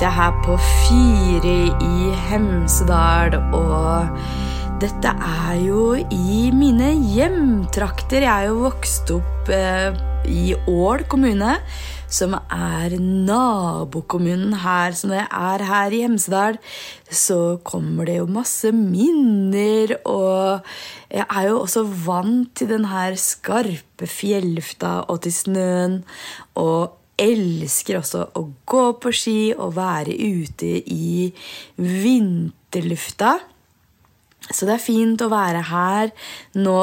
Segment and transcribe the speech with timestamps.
[0.00, 4.14] sitter jeg her på Fire i Hemsedal, og
[4.80, 8.24] dette er jo i mine hjemtrakter.
[8.24, 11.58] Jeg er jo vokst opp eh, i Ål kommune,
[12.08, 14.96] som er nabokommunen her.
[14.96, 16.56] Så når jeg er her i Hemsedal,
[17.04, 20.64] så kommer det jo masse minner, og
[21.12, 26.00] jeg er jo også vant til den her skarpe fjellufta og til snøen.
[26.56, 31.28] og elsker også å gå på ski og være ute i
[31.76, 33.36] vinterlufta.
[34.50, 36.10] Så det er fint å være her
[36.58, 36.82] nå.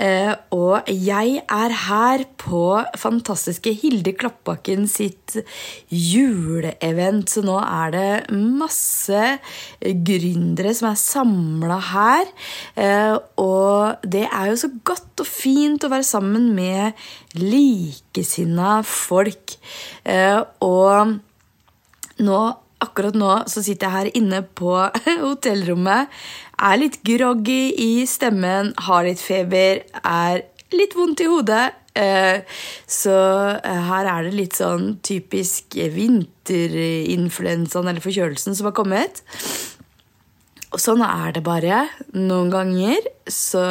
[0.00, 2.64] Eh, og jeg er her på
[3.00, 5.38] fantastiske Hilde Klappbakken sitt
[5.88, 7.32] juleevent.
[7.32, 9.24] Så nå er det masse
[9.80, 12.32] gründere som er samla her.
[12.76, 16.96] Eh, og det er jo så godt og fint å være sammen med
[17.40, 19.56] likesinna folk.
[20.04, 21.16] Eh, og
[22.20, 22.40] nå
[22.80, 24.72] Akkurat nå så sitter jeg her inne på
[25.24, 26.08] hotellrommet.
[26.60, 30.42] Er litt groggy i stemmen, har litt feber, er
[30.76, 31.72] litt vondt i hodet.
[31.96, 32.42] Eh,
[32.86, 33.14] så
[33.56, 39.22] eh, her er det litt sånn typisk vinterinfluensaen eller forkjølelsen som har kommet.
[40.70, 41.82] Og sånn er det bare
[42.14, 43.02] noen ganger.
[43.26, 43.62] Så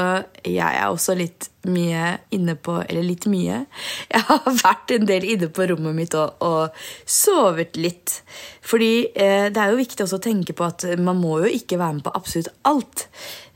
[0.44, 3.64] jeg er også litt mye inne på Eller litt mye.
[4.12, 6.76] Jeg har vært en del inne på rommet mitt og, og
[7.08, 8.20] sovet litt.
[8.66, 11.80] Fordi eh, det er jo viktig også å tenke på at man må jo ikke
[11.80, 13.08] være med på absolutt alt.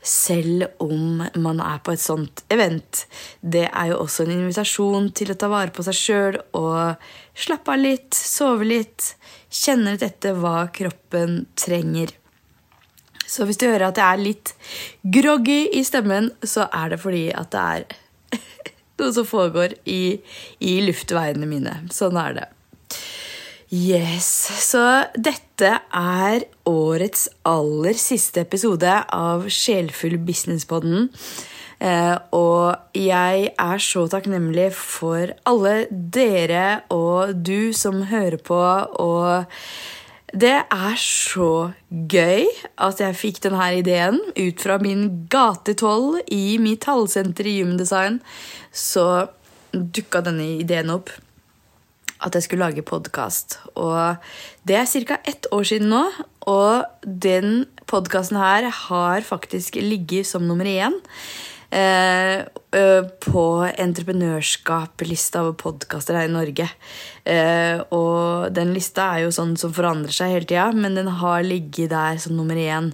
[0.04, 3.04] Selv om man er på et sånt event.
[3.40, 7.06] Det er jo også en invitasjon til å ta vare på seg sjøl og
[7.36, 9.14] slappe av litt, sove litt.
[9.52, 12.16] Kjenne litt etter hva kroppen trenger.
[13.26, 14.54] Så hvis du hører at jeg er litt
[15.16, 18.42] groggy i stemmen, så er det fordi at det er
[19.00, 20.18] noe som foregår i,
[20.60, 21.78] i luftveiene mine.
[21.94, 22.50] Sånn er det.
[23.74, 24.28] Yes,
[24.62, 24.84] Så
[25.16, 31.08] dette er årets aller siste episode av Sjelfull businesspodden.
[31.82, 38.60] Eh, og jeg er så takknemlig for alle dere og du som hører på,
[39.02, 39.50] og
[40.34, 41.50] det er så
[42.10, 42.48] gøy
[42.82, 48.18] at jeg fikk denne ideen ut fra min gatetoll i mitt tallsenter i Gymdesign.
[48.74, 49.28] Så
[49.70, 51.12] dukka denne ideen opp
[52.24, 53.60] at jeg skulle lage podkast.
[53.78, 54.16] Og
[54.66, 55.20] det er ca.
[55.24, 56.02] ett år siden nå,
[56.50, 60.98] og den podkasten her har faktisk ligget som nummer én.
[61.74, 62.44] Eh,
[63.24, 66.68] på entreprenørskap-lista over podkaster her i Norge.
[67.26, 71.42] Eh, og den lista er jo sånn som forandrer seg hele tida, men den har
[71.42, 72.92] ligget der som nummer én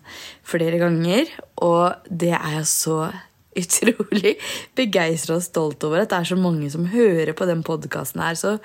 [0.49, 1.29] flere ganger.
[1.61, 2.99] Og det er jeg så
[3.61, 4.37] utrolig
[4.79, 8.39] begeistra og stolt over at det er så mange som hører på den podkasten her.
[8.39, 8.57] Så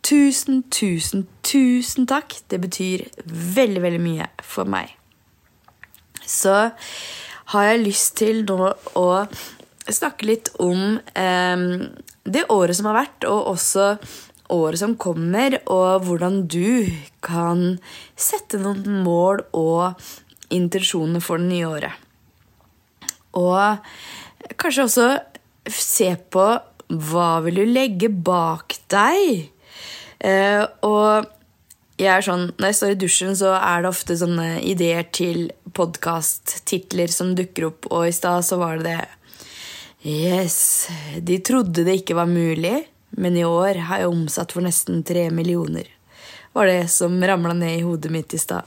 [0.00, 2.38] tusen, tusen, tusen takk.
[2.48, 4.96] Det betyr veldig, veldig mye for meg.
[6.24, 6.70] Så
[7.52, 9.06] har jeg lyst til nå å
[9.94, 11.66] snakke litt om eh,
[12.28, 13.92] det året som har vært, og også
[14.54, 16.88] året som kommer, og hvordan du
[17.24, 17.78] kan
[18.16, 20.00] sette noen mål og
[20.54, 22.04] intensjoner for det nye året.
[23.36, 25.08] Og kanskje også
[25.68, 26.46] se på
[26.88, 29.50] hva vil du legge bak deg?
[30.24, 31.28] Eh, og
[31.98, 35.50] jeg er sånn, Når jeg står i dusjen, så er det ofte sånne ideer til
[35.76, 39.17] podkast-titler som dukker opp, og i stad så var det det
[40.08, 40.88] Yes,
[41.20, 42.86] de trodde det ikke var mulig,
[43.20, 45.84] men i år har jeg omsatt for nesten tre millioner.
[46.56, 48.64] Var det som ramla ned i hodet mitt i stad.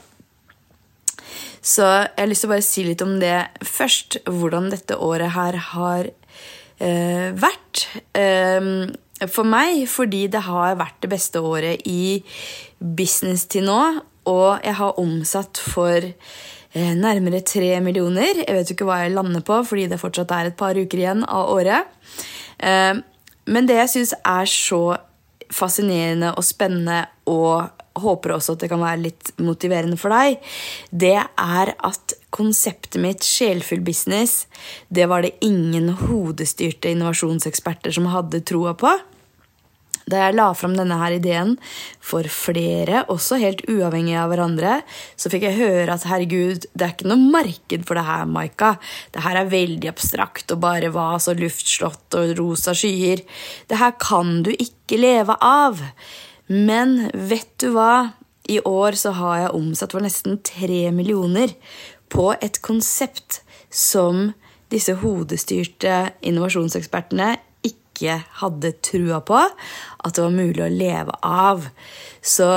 [1.62, 3.36] Så jeg har lyst til å bare si litt om det
[3.66, 4.20] først.
[4.30, 6.10] Hvordan dette året her har
[6.78, 7.86] eh, vært.
[8.18, 8.70] Eh,
[9.26, 12.22] for meg fordi det har vært det beste året i
[12.78, 13.82] business til nå.
[14.30, 16.06] Og jeg har omsatt for
[16.74, 18.42] nærmere tre millioner.
[18.46, 21.02] Jeg vet jo ikke hva jeg lander på, fordi det fortsatt er et par uker
[21.02, 21.90] igjen av året.
[22.58, 22.94] Eh,
[23.52, 24.82] men det jeg syns er så
[25.52, 27.68] fascinerende og spennende, og
[28.00, 30.38] håper også at det kan være litt motiverende for deg,
[30.90, 34.46] det er at konseptet mitt, Sjelfull business,
[34.88, 38.94] det var det ingen hodestyrte innovasjonseksperter som hadde troa på.
[40.10, 41.54] Da jeg la fram denne her ideen
[42.02, 44.80] for flere, også helt uavhengig av hverandre,
[45.16, 48.72] så fikk jeg høre at herregud, det er ikke noe marked for det her, Maika.
[49.14, 53.22] Det her er veldig abstrakt og bare vas og luftslott og rosa skyer.
[53.70, 55.80] Det her kan du ikke leve av.
[56.50, 58.18] Men vet du hva?
[58.50, 61.52] I år så har jeg omsatt for nesten tre millioner
[62.10, 63.38] på et konsept
[63.70, 64.32] som
[64.72, 67.36] disse hodestyrte innovasjonsekspertene
[68.02, 71.68] ikke hadde trua på at det var mulig å leve av.
[72.18, 72.48] Så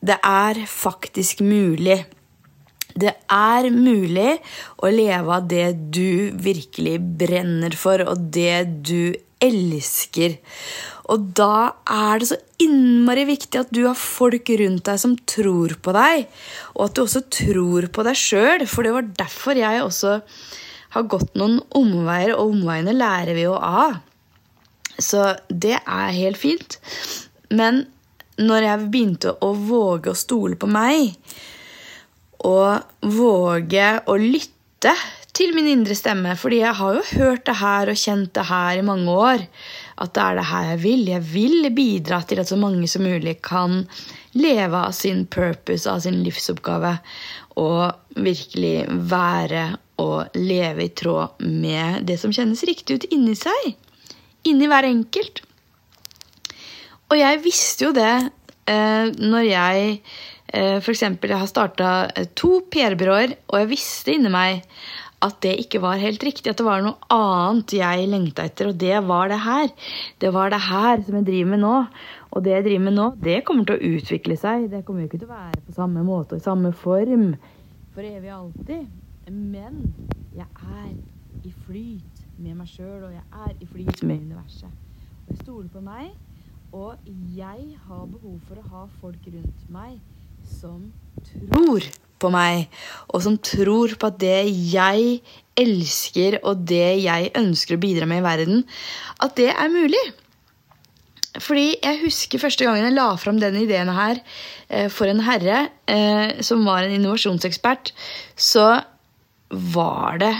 [0.00, 2.00] det er faktisk mulig.
[2.96, 4.38] Det er mulig
[4.80, 9.12] å leve av det du virkelig brenner for, og det du
[9.44, 10.38] elsker.
[11.12, 15.76] Og da er det så innmari viktig at du har folk rundt deg som tror
[15.82, 16.24] på deg,
[16.74, 20.16] og at du også tror på deg sjøl, for det var derfor jeg også
[20.96, 24.00] har gått noen omveier, og omveiene lærer vi jo av.
[24.98, 26.78] Så det er helt fint.
[27.50, 27.84] Men
[28.36, 31.14] når jeg begynte å våge å stole på meg,
[32.46, 34.92] og våge å lytte
[35.36, 36.34] til min indre stemme.
[36.38, 39.46] Fordi jeg har jo hørt det her og kjent det her i mange år.
[40.00, 41.02] At det er det her jeg vil.
[41.10, 43.82] Jeg vil bidra til at så mange som mulig kan
[44.36, 46.96] leve av sin purpose, av sin livsoppgave.
[47.60, 49.66] Og virkelig være
[50.02, 53.76] og leve i tråd med det som kjennes riktig ut inni seg.
[54.46, 55.42] Inni hver enkelt.
[57.10, 58.14] Og jeg visste jo det
[58.66, 60.00] eh, når jeg
[60.56, 61.02] Eh, F.eks.
[61.02, 64.62] har starta eh, to PR-byråer, og jeg visste inni meg
[65.24, 66.52] at det ikke var helt riktig.
[66.52, 69.72] At det var noe annet jeg lengta etter, og det var det her.
[70.22, 71.74] Det var det her som jeg driver med nå.
[72.36, 74.68] Og det jeg driver med nå, det kommer til å utvikle seg.
[74.70, 77.30] Det kommer jo ikke til å være på samme måte og i samme form
[77.96, 78.86] for evig og alltid.
[79.32, 79.80] Men
[80.36, 80.92] jeg er
[81.42, 84.72] i flyt med meg sjøl, og jeg er i flyt med universet.
[85.26, 86.10] Og jeg stoler på meg,
[86.76, 87.06] og
[87.36, 89.96] jeg har behov for å ha folk rundt meg
[90.46, 90.90] som
[91.24, 91.86] tror
[92.20, 92.68] på meg,
[93.12, 94.38] og som tror på at det
[94.72, 95.18] jeg
[95.60, 98.62] elsker, og det jeg ønsker å bidra med i verden,
[99.22, 100.04] at det er mulig.
[101.42, 104.20] Fordi jeg husker første gangen jeg la fram denne ideen her
[104.70, 107.92] eh, for en herre eh, som var en innovasjonsekspert,
[108.36, 108.68] så
[109.76, 110.32] var det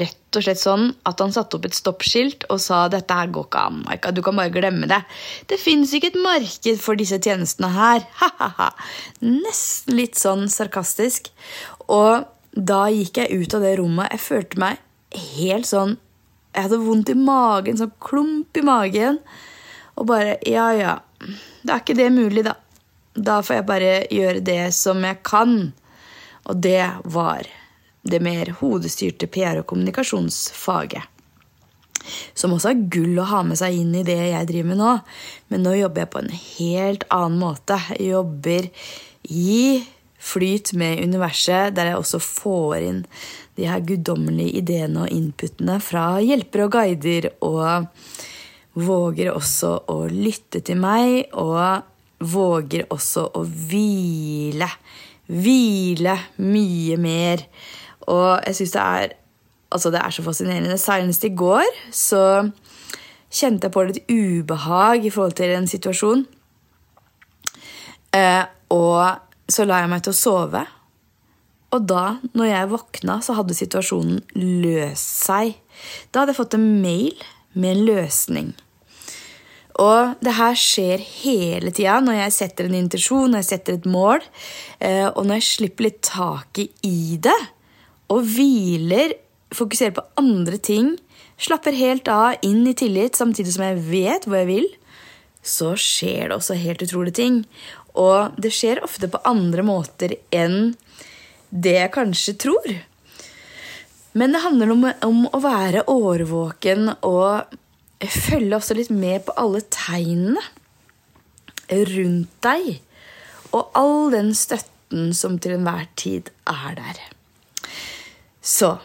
[0.00, 3.46] rett og slett sånn at han satte opp et stoppskilt og sa dette her går
[3.48, 5.00] ikke an, Maika, du kan bare glemme det.
[5.48, 8.04] Det fins ikke et marked for disse tjenestene her.
[8.20, 8.68] Ha-ha-ha.
[9.24, 11.30] Nesten litt sånn sarkastisk.
[11.88, 14.12] Og da gikk jeg ut av det rommet.
[14.12, 14.84] Jeg følte meg
[15.38, 15.96] helt sånn
[16.52, 19.20] Jeg hadde vondt i magen, sånn klump i magen.
[19.96, 20.98] Og bare Ja, ja.
[21.62, 22.54] Det er ikke det mulig, da.
[23.14, 25.72] Da får jeg bare gjøre det som jeg kan.
[26.48, 27.48] Og det var
[28.12, 31.02] det mer hodestyrte PR- og kommunikasjonsfaget.
[32.38, 34.94] Som også er gull å ha med seg inn i det jeg driver med nå.
[35.52, 37.76] Men nå jobber jeg på en helt annen måte.
[37.98, 38.68] Jeg jobber
[39.28, 39.58] i
[40.18, 43.04] flyt med universet, der jeg også får inn
[43.58, 47.88] de her guddommelige ideene og inputene fra hjelpere og guider, og
[48.78, 51.84] våger også å lytte til meg, og
[52.18, 54.68] våger også å hvile.
[55.28, 57.42] Hvile mye mer
[58.08, 59.16] og jeg syns det er
[59.68, 60.78] Altså, det er så fascinerende.
[60.80, 62.48] Senest i går så
[63.28, 66.22] kjente jeg på litt ubehag i forhold til en situasjon.
[68.16, 70.62] Eh, og så la jeg meg til å sove.
[71.76, 75.52] Og da, når jeg våkna, så hadde situasjonen løst seg.
[76.08, 77.20] Da hadde jeg fått en mail
[77.52, 78.50] med en løsning.
[79.78, 83.86] Og det her skjer hele tida når jeg setter en intensjon, når jeg setter et
[83.86, 84.24] mål,
[84.80, 87.36] eh, og når jeg slipper litt taket i det
[88.12, 89.14] og hviler,
[89.54, 90.94] fokuserer på andre ting,
[91.40, 94.68] slapper helt av, inn i tillit, samtidig som jeg vet hvor jeg vil,
[95.44, 97.40] så skjer det også helt utrolige ting.
[97.98, 100.74] Og det skjer ofte på andre måter enn
[101.48, 102.68] det jeg kanskje tror.
[104.18, 107.56] Men det handler om, om å være årvåken og
[107.98, 110.42] følge også litt med på alle tegnene
[111.68, 112.78] rundt deg.
[113.52, 117.00] Og all den støtten som til enhver tid er der.
[118.48, 118.78] Så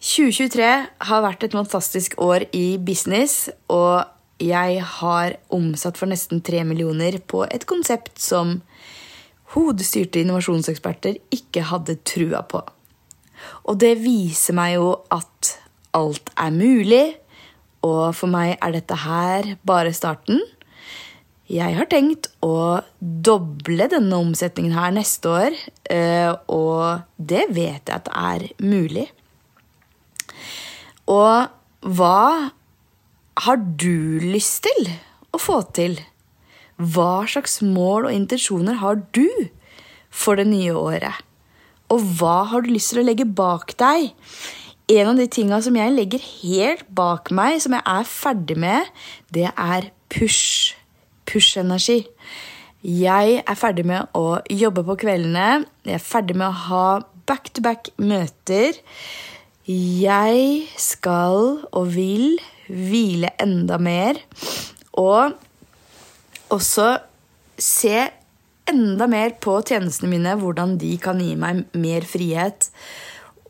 [0.00, 0.68] 2023
[1.08, 4.06] har vært et fantastisk år i business, og
[4.40, 8.60] jeg har omsatt for nesten 3 millioner på et konsept som
[9.52, 12.62] hodestyrte innovasjonseksperter ikke hadde trua på.
[13.68, 15.52] Og det viser meg jo at
[15.96, 17.04] alt er mulig,
[17.84, 20.40] og for meg er dette her bare starten.
[21.46, 25.58] Jeg har tenkt å doble denne omsetningen her neste år,
[25.94, 29.04] eh, og det vet jeg at er mulig.
[31.06, 31.46] Og
[31.86, 32.50] hva
[33.46, 34.90] har du lyst til
[35.30, 35.94] å få til?
[36.82, 39.28] Hva slags mål og intensjoner har du
[40.10, 41.14] for det nye året?
[41.94, 44.10] Og hva har du lyst til å legge bak deg?
[44.90, 48.90] En av de tinga som jeg legger helt bak meg, som jeg er ferdig med,
[49.30, 50.74] det er push
[51.26, 52.04] push-energi.
[52.86, 55.64] Jeg er ferdig med å jobbe på kveldene.
[55.86, 56.86] Jeg er ferdig med å ha
[57.26, 58.78] back-to-back-møter.
[59.66, 62.36] Jeg skal og vil
[62.70, 64.20] hvile enda mer.
[64.94, 65.34] Og
[66.54, 66.92] også
[67.58, 68.06] se
[68.70, 72.68] enda mer på tjenestene mine, hvordan de kan gi meg mer frihet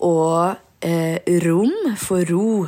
[0.04, 2.66] og eh, rom for ro.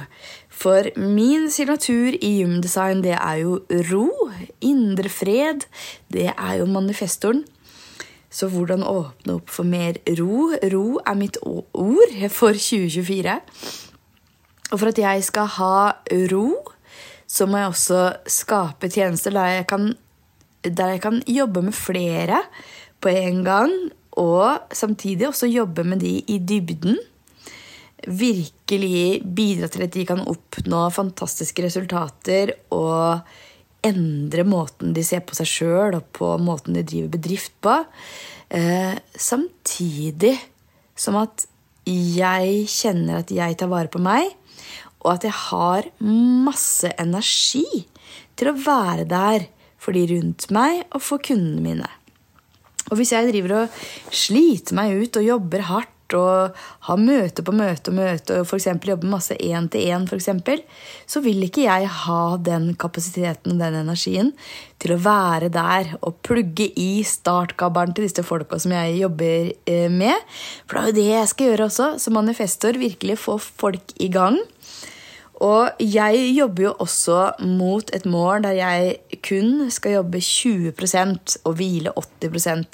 [0.59, 3.61] For min signatur i gymdesign, det er jo
[3.93, 4.09] ro.
[4.65, 5.69] Indre fred.
[6.11, 7.45] Det er jo manifestoren.
[8.31, 10.51] Så hvordan åpne opp for mer ro?
[10.73, 13.39] Ro er mitt ord for 2024.
[14.71, 15.77] Og for at jeg skal ha
[16.33, 16.49] ro,
[17.29, 19.93] så må jeg også skape tjenester der jeg kan,
[20.65, 22.43] der jeg kan jobbe med flere
[23.01, 23.73] på en gang,
[24.19, 26.99] og samtidig også jobbe med de i dybden.
[28.07, 33.25] Virkelig bidra til at de kan oppnå fantastiske resultater og
[33.87, 37.75] endre måten de ser på seg sjøl, og på måten de driver bedrift på.
[38.55, 40.35] Eh, samtidig
[40.99, 41.47] som at
[41.89, 44.31] jeg kjenner at jeg tar vare på meg,
[45.05, 47.87] og at jeg har masse energi
[48.39, 49.47] til å være der
[49.79, 51.89] for de rundt meg og for kundene mine.
[52.89, 53.79] Og hvis jeg driver og
[54.15, 56.57] sliter meg ut og jobber hardt og
[56.89, 58.69] ha møte på møte og møte og f.eks.
[58.89, 60.07] jobbe masse én-til-én,
[61.07, 64.33] så vil ikke jeg ha den kapasiteten og den energien
[64.79, 69.89] til å være der og plugge i startgabberen til disse folka som jeg jobber eh,
[69.91, 70.15] med.
[70.67, 72.79] For det er jo det jeg skal gjøre også, som manifestor.
[72.79, 74.39] Virkelig få folk i gang.
[75.45, 81.59] Og jeg jobber jo også mot et mål der jeg kun skal jobbe 20% og
[81.61, 82.73] hvile 80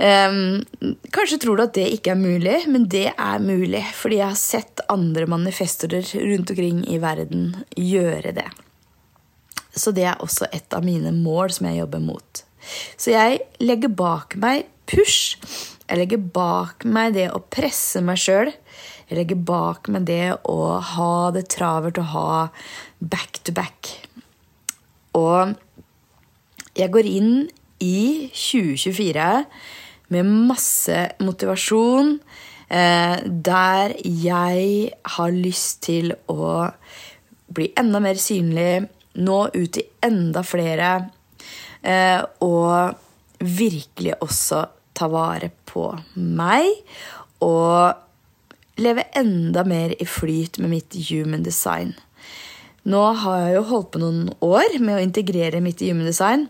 [0.00, 3.84] um, Kanskje tror du at det ikke er mulig, men det er mulig.
[3.96, 8.48] Fordi jeg har sett andre manifestorer rundt omkring i verden gjøre det.
[9.76, 12.44] Så det er også et av mine mål som jeg jobber mot.
[13.00, 15.38] Så jeg legger bak meg push.
[15.86, 18.50] Jeg legger bak meg det å presse meg sjøl
[19.10, 22.34] jeg legger bak meg det å ha det travelt og ha
[23.02, 23.88] back to back.
[25.18, 25.56] Og
[26.78, 27.32] jeg går inn
[27.82, 29.26] i 2024
[30.10, 32.16] med masse motivasjon,
[32.68, 36.66] eh, der jeg har lyst til å
[37.50, 38.88] bli enda mer synlig,
[39.20, 40.90] nå ut til enda flere,
[41.82, 42.94] eh, og
[43.40, 44.64] virkelig også
[44.94, 46.68] ta vare på meg.
[47.40, 47.94] Og
[48.80, 51.94] leve enda mer i flyt med mitt human design.
[52.88, 56.48] Nå har jeg jo holdt på noen år med å integrere mitt human design.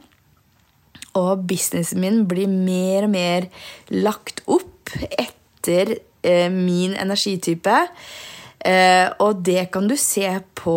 [1.18, 3.48] Og businessen min blir mer og mer
[3.90, 7.86] lagt opp etter eh, min energitype.
[8.60, 10.76] Eh, og det kan du se på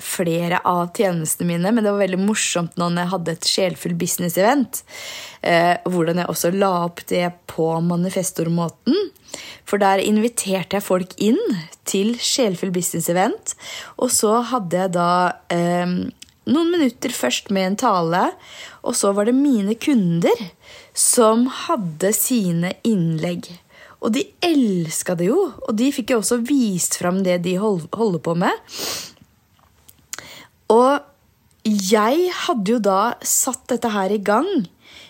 [0.00, 4.80] flere av tjenestene mine, men det var veldig morsomt når jeg hadde et sjelfull business-event.
[5.44, 8.96] Eh, hvordan jeg også la opp det på manifestormåten.
[9.68, 11.40] For der inviterte jeg folk inn
[11.88, 13.52] til sjelfull business-event.
[14.00, 15.10] Og så hadde jeg da
[15.52, 15.98] eh,
[16.48, 18.24] noen minutter først med en tale,
[18.82, 20.48] og så var det mine kunder
[20.96, 23.50] som hadde sine innlegg.
[23.98, 28.22] Og de elska det jo, og de fikk jo også vist fram det de holder
[28.22, 28.54] på med.
[30.70, 31.00] Og
[31.68, 34.48] jeg hadde jo da satt dette her i gang,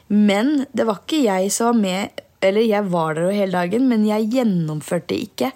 [0.09, 3.89] men det var ikke jeg som var med Eller jeg var der jo hele dagen,
[3.91, 5.49] men jeg gjennomførte ikke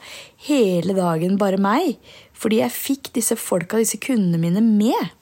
[0.48, 1.94] hele dagen bare meg.
[2.34, 5.12] Fordi jeg fikk disse folka, disse kundene mine, med.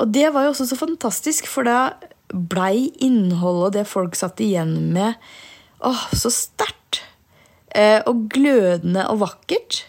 [0.00, 1.94] Og det var jo også så fantastisk, for da
[2.34, 5.18] blei innholdet og det folk satt igjen med,
[5.84, 7.02] åh, så sterkt.
[7.74, 9.82] Eh, og glødende og vakkert.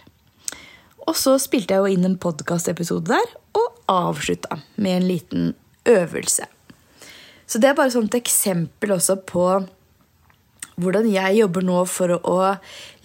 [1.06, 5.52] Og så spilte jeg jo inn en podkastepisode der, og avslutta med en liten
[5.86, 6.48] øvelse.
[7.46, 9.46] Så det er bare et eksempel også på
[10.82, 12.40] hvordan jeg jobber nå for å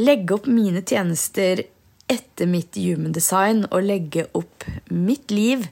[0.01, 1.63] legge opp mine tjenester
[2.11, 5.67] etter mitt human design og legge opp mitt liv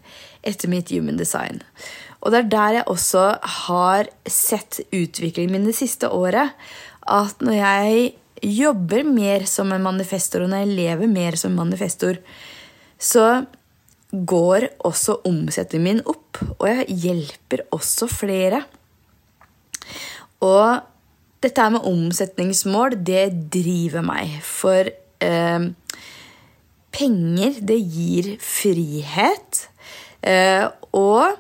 [0.47, 1.63] etter mitt human design.
[2.23, 3.25] Og det er der jeg også
[3.65, 6.55] har sett utviklingen min det siste året.
[7.09, 8.09] At når jeg
[8.43, 12.21] jobber mer som en manifestor, og når jeg lever mer som en manifestor,
[12.99, 13.45] så
[14.11, 18.63] går også omsetningen min opp, og jeg hjelper også flere.
[20.45, 20.79] Og
[21.43, 24.39] dette her med omsetningsmål, det driver meg.
[24.45, 25.67] For eh,
[26.95, 29.65] penger, det gir frihet.
[30.23, 30.65] Eh,
[30.97, 31.37] og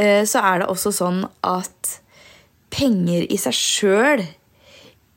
[0.00, 1.96] eh, så er det også sånn at
[2.70, 4.24] penger i seg sjøl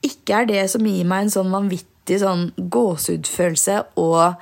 [0.04, 4.34] ikke er det som gir meg en sånn vanvittig sånn gåsehudfølelse og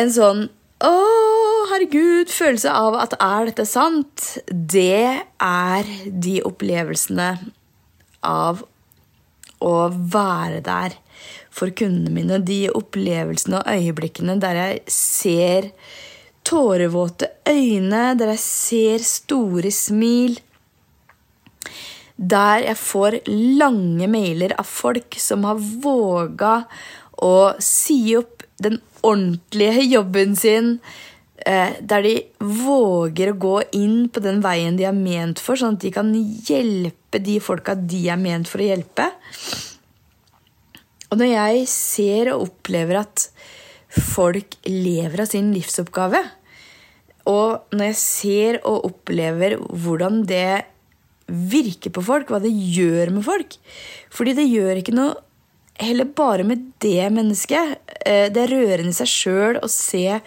[0.00, 0.46] en sånn
[0.84, 0.94] å,
[1.70, 4.24] herregud, følelse av at er dette sant?
[4.48, 7.28] Det er de opplevelsene
[8.26, 8.64] av
[9.64, 10.96] å være der
[11.54, 12.40] for kundene mine.
[12.42, 15.70] De opplevelsene og øyeblikkene der jeg ser
[16.44, 20.40] tårevåte øyne, der jeg ser store smil
[22.16, 23.16] der jeg får
[23.58, 26.60] lange mailer av folk som har våga
[27.24, 30.78] å si opp den ordentlige jobben sin,
[31.44, 35.74] eh, der de våger å gå inn på den veien de er ment for, sånn
[35.74, 39.10] at de kan hjelpe de folka de er ment for å hjelpe.
[41.14, 43.28] Og når jeg ser og opplever at
[43.94, 46.24] folk lever av sin livsoppgave,
[47.30, 50.64] og når jeg ser og opplever hvordan det
[51.30, 53.54] virker på folk, hva det gjør med folk
[54.12, 55.14] Fordi det gjør ikke noe
[55.80, 57.78] heller bare med det mennesket.
[58.06, 60.20] Eh, det er rørende i seg sjøl å se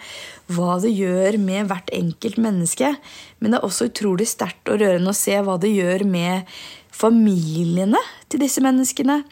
[0.52, 2.90] hva det gjør med hvert enkelt menneske.
[3.38, 6.58] Men det er også utrolig sterkt og rørende å se hva det gjør med
[6.92, 9.22] familiene til disse menneskene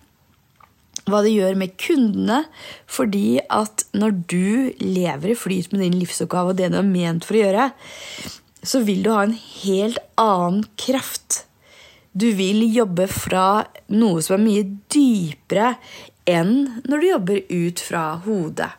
[1.06, 2.42] hva det gjør med kundene.
[2.90, 7.26] Fordi at når du lever i flyt med din livsoppgave og det du er ment
[7.26, 7.68] for å gjøre,
[8.66, 11.44] så vil du ha en helt annen kraft.
[12.16, 15.74] Du vil jobbe fra noe som er mye dypere
[16.26, 18.72] enn når du jobber ut fra hodet.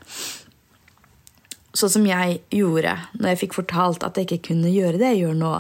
[1.78, 5.28] Sånn som jeg gjorde når jeg fikk fortalt at jeg ikke kunne gjøre det jeg
[5.28, 5.54] gjør nå,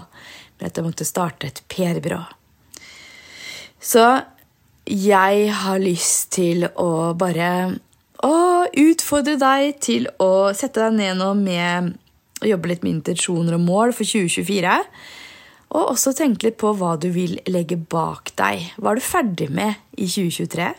[0.57, 2.23] men at jeg måtte starte et PR-byrå.
[3.77, 4.03] Så
[4.87, 7.51] jeg har lyst til å bare
[8.25, 11.93] å utfordre deg til å sette deg ned nå med
[12.41, 14.73] å jobbe litt med intensjoner og mål for 2024.
[15.77, 18.69] Og også tenke litt på hva du vil legge bak deg.
[18.79, 20.71] Hva er du ferdig med i 2023?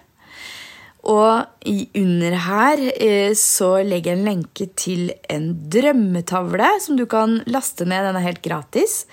[1.09, 7.39] Og under her eh, så legger jeg en lenke til en drømmetavle som du kan
[7.49, 8.05] laste ned.
[8.05, 9.07] Den er helt gratis.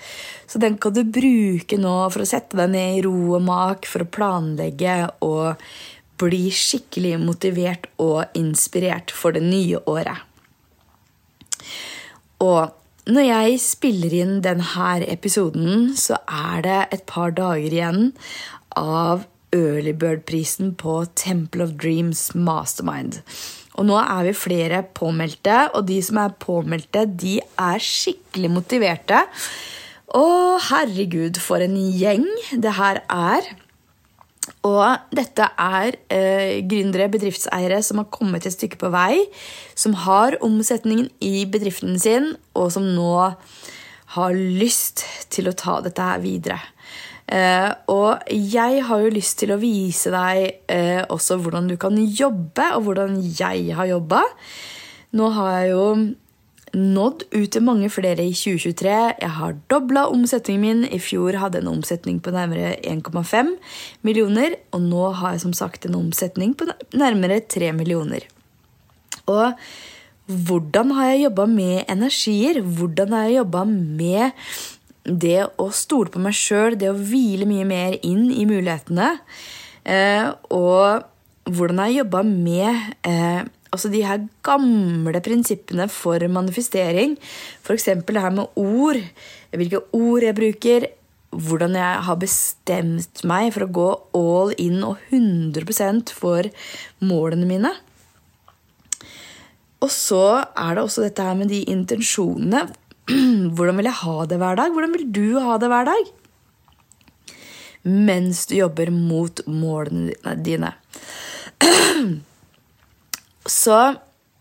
[0.46, 3.88] Så den kan du bruke nå for å sette deg ned i ro og mak,
[3.88, 5.62] for å planlegge og
[6.20, 10.20] bli skikkelig motivert og inspirert for det nye året.
[12.44, 12.72] Og
[13.06, 18.12] når jeg spiller inn denne episoden, så er det et par dager igjen
[18.76, 19.24] av
[19.56, 23.22] Earlybird-prisen på Temple of Dreams Mastermind.
[23.76, 29.20] Og nå er vi flere påmeldte, og de som er påmeldte, de er skikkelig motiverte.
[30.16, 30.26] Å,
[30.70, 33.50] herregud, for en gjeng det her er.
[34.66, 39.26] Og dette er eh, gründere, bedriftseiere, som har kommet et stykke på vei.
[39.78, 43.12] Som har omsetningen i bedriften sin, og som nå
[44.16, 46.60] har lyst til å ta dette her videre.
[47.26, 51.98] Eh, og jeg har jo lyst til å vise deg eh, også hvordan du kan
[51.98, 54.22] jobbe, og hvordan jeg har jobba.
[55.16, 55.88] Nå har jeg jo
[56.76, 58.94] nådd ut til mange flere i 2023.
[59.22, 60.86] Jeg har dobla omsetningen min.
[60.92, 63.54] I fjor hadde jeg en omsetning på nærmere 1,5
[64.06, 68.26] millioner, og nå har jeg som sagt en omsetning på nærmere 3 millioner.
[69.26, 69.56] Og
[70.26, 72.60] hvordan har jeg jobba med energier?
[72.60, 74.30] Hvordan har jeg jobba med
[75.06, 79.12] det å stole på meg sjøl, det å hvile mye mer inn i mulighetene.
[79.86, 81.06] Eh, og
[81.46, 87.16] hvordan jeg jobba med eh, altså de her gamle prinsippene for manifestering.
[87.62, 87.90] F.eks.
[88.06, 89.02] det her med ord.
[89.54, 90.88] Hvilke ord jeg bruker.
[91.36, 96.48] Hvordan jeg har bestemt meg for å gå all in og 100% for
[97.04, 97.74] målene mine.
[99.84, 100.24] Og så
[100.56, 102.64] er det også dette her med de intensjonene.
[103.54, 104.72] Hvordan vil jeg ha det hver dag?
[104.74, 106.08] Hvordan vil du ha det hver dag?
[107.86, 110.72] Mens du jobber mot målene dine.
[113.46, 113.78] Så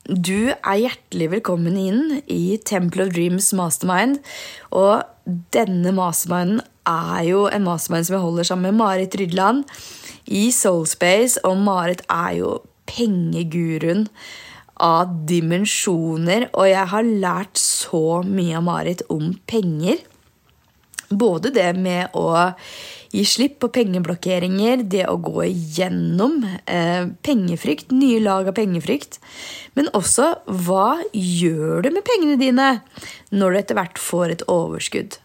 [0.06, 4.17] du er hjertelig velkommen inn i Temple of Dreams Mastermind.
[4.73, 5.06] Og
[5.54, 9.63] denne masterminden er jo en mastermind som jeg holder sammen med Marit Rydland
[10.25, 11.38] i Soulspace.
[11.45, 12.51] Og Marit er jo
[12.89, 14.08] pengeguruen
[14.84, 20.02] av dimensjoner, og jeg har lært så mye av Marit om penger.
[21.10, 22.28] Både det med å
[23.16, 29.20] gi slipp på pengeblokkeringer, det å gå igjennom eh, pengefrykt, nye lag av pengefrykt,
[29.78, 30.32] men også
[30.66, 32.72] hva gjør du med pengene dine
[33.32, 35.20] når du etter hvert får et overskudd?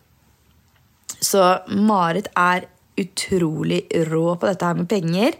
[1.20, 1.42] Så
[1.74, 2.68] Marit er
[3.00, 5.36] utrolig rå på dette her med penger.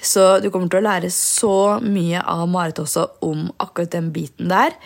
[0.00, 4.50] Så du kommer til å lære så mye av Marit også om akkurat den biten
[4.50, 4.76] der.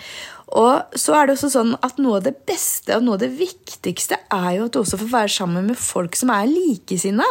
[0.53, 3.33] Og så er det også sånn at Noe av det beste og noe av det
[3.39, 7.29] viktigste er jo at du også får være sammen med folk som er likesinna.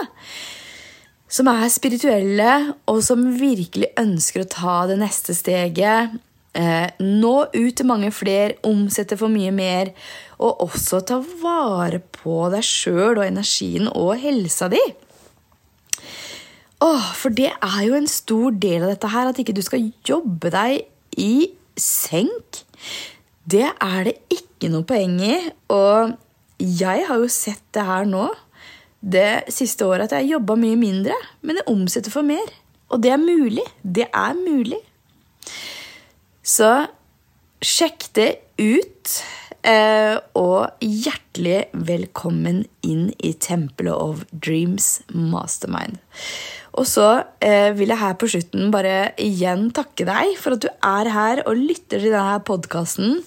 [1.31, 2.55] Som er spirituelle,
[2.91, 6.17] og som virkelig ønsker å ta det neste steget.
[6.51, 9.93] Eh, nå ut til mange flere, omsette for mye mer.
[10.43, 14.81] Og også ta vare på deg sjøl og energien og helsa di.
[16.81, 19.91] Åh, for det er jo en stor del av dette her, at ikke du skal
[20.07, 20.81] jobbe deg
[21.21, 22.63] i senk.
[23.45, 25.35] Det er det ikke noe poeng i.
[25.73, 26.15] Og
[26.61, 28.29] jeg har jo sett det her nå.
[29.01, 32.51] det siste året at jeg har jobba mye mindre, men jeg omsetter for mer.
[32.93, 33.63] Og det er mulig.
[33.81, 34.77] Det er mulig.
[36.45, 36.69] Så
[37.65, 38.29] sjekk det
[38.61, 39.15] ut.
[39.61, 45.99] Eh, og hjertelig velkommen inn i Tempelet of Dreams Mastermind.
[46.79, 47.07] Og så
[47.43, 51.43] eh, vil jeg her på slutten bare igjen takke deg for at du er her
[51.43, 53.19] og lytter til denne podkasten.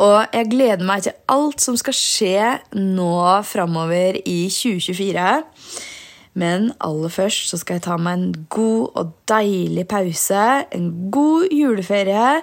[0.00, 2.42] Og jeg gleder meg til alt som skal skje
[2.76, 3.14] nå
[3.48, 5.30] framover i 2024.
[6.40, 11.50] Men aller først så skal jeg ta meg en god og deilig pause, en god
[11.52, 12.42] juleferie.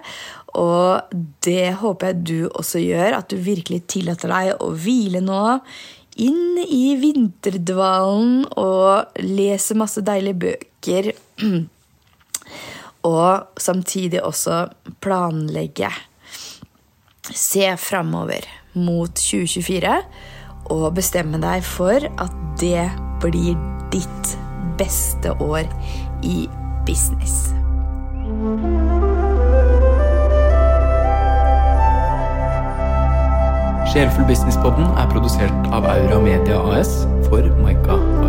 [0.58, 5.44] Og det håper jeg du også gjør, at du virkelig tillater deg å hvile nå.
[6.18, 11.12] Inn i vinterdvalen og lese masse deilige bøker.
[13.08, 14.66] Og samtidig også
[15.04, 15.92] planlegge.
[17.28, 19.94] Se framover mot 2024
[20.74, 22.88] og bestemme deg for at det
[23.24, 23.56] blir
[23.94, 24.34] ditt
[24.80, 25.70] beste år
[26.26, 26.48] i
[26.88, 27.54] business.
[33.98, 38.27] Sjelfull Businesspodden er produsert av Aura Media AS for Maika.